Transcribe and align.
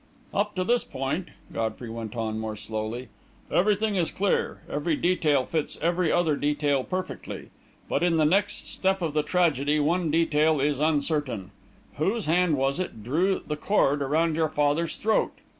"Up 0.33 0.55
to 0.55 0.63
this 0.63 0.83
point," 0.83 1.27
Godfrey 1.53 1.87
went 1.87 2.15
on, 2.15 2.39
more 2.39 2.55
slowly, 2.55 3.09
"everything 3.51 3.97
is 3.97 4.09
clear 4.09 4.61
every 4.67 4.95
detail 4.95 5.45
fits 5.45 5.77
every 5.79 6.11
other 6.11 6.35
detail 6.35 6.83
perfectly. 6.83 7.51
But, 7.87 8.01
in 8.01 8.17
the 8.17 8.25
next 8.25 8.65
step 8.65 9.03
of 9.03 9.13
the 9.13 9.21
tragedy, 9.21 9.79
one 9.79 10.09
detail 10.09 10.59
is 10.59 10.79
uncertain 10.79 11.51
whose 11.97 12.25
hand 12.25 12.57
was 12.57 12.79
it 12.79 13.03
drew 13.03 13.43
the 13.45 13.55
cord 13.55 14.01
around 14.01 14.35
your 14.35 14.49
father's 14.49 14.97
throat? 14.97 15.33